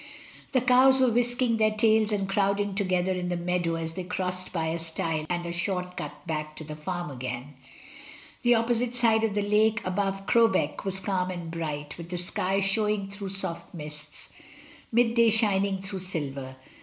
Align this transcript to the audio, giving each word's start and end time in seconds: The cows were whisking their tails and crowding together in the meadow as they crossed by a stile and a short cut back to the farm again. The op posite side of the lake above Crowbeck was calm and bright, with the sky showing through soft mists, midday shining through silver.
The 0.53 0.61
cows 0.61 0.99
were 0.99 1.11
whisking 1.11 1.57
their 1.57 1.69
tails 1.75 2.11
and 2.11 2.27
crowding 2.27 2.73
together 2.73 3.11
in 3.11 3.29
the 3.29 3.37
meadow 3.37 3.75
as 3.75 3.93
they 3.93 4.03
crossed 4.03 4.51
by 4.51 4.65
a 4.69 4.79
stile 4.79 5.27
and 5.29 5.45
a 5.45 5.53
short 5.53 5.95
cut 5.95 6.25
back 6.25 6.55
to 6.55 6.63
the 6.63 6.75
farm 6.75 7.11
again. 7.11 7.53
The 8.41 8.55
op 8.55 8.65
posite 8.69 8.95
side 8.95 9.23
of 9.23 9.35
the 9.35 9.43
lake 9.43 9.79
above 9.85 10.25
Crowbeck 10.25 10.83
was 10.85 10.99
calm 10.99 11.29
and 11.29 11.51
bright, 11.51 11.99
with 11.99 12.09
the 12.09 12.17
sky 12.17 12.61
showing 12.61 13.11
through 13.11 13.29
soft 13.29 13.75
mists, 13.75 14.29
midday 14.91 15.29
shining 15.29 15.83
through 15.83 15.99
silver. 15.99 16.55